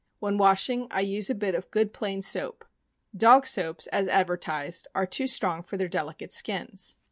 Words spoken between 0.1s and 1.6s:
When washing, I use a bit